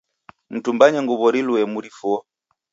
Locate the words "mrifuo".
1.73-2.17